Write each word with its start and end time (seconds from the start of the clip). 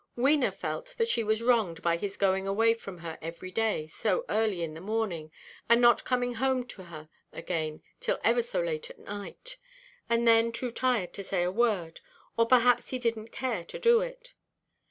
Wena 0.17 0.51
felt 0.51 0.95
that 0.97 1.07
she 1.09 1.23
was 1.23 1.43
wronged 1.43 1.83
by 1.83 1.95
his 1.95 2.17
going 2.17 2.47
away 2.47 2.73
from 2.73 2.97
her 3.05 3.19
every 3.21 3.51
day 3.51 3.85
so 3.85 4.25
early 4.29 4.63
in 4.63 4.73
the 4.73 4.81
morning, 4.81 5.31
and 5.69 5.79
not 5.79 6.03
coming 6.05 6.33
home 6.33 6.65
to 6.69 6.85
her 6.85 7.07
again 7.31 7.83
till 7.99 8.19
ever 8.23 8.41
so 8.41 8.61
late 8.61 8.89
at 8.89 8.97
night, 8.97 9.57
and 10.09 10.27
then 10.27 10.51
too 10.51 10.71
tired 10.71 11.13
to 11.13 11.23
say 11.23 11.43
a 11.43 11.51
word, 11.51 12.01
or 12.35 12.47
perhaps 12.47 12.89
he 12.89 12.97
didnʼt 12.97 13.31
care 13.31 13.63
to 13.65 13.77
do 13.77 14.01
it. 14.01 14.33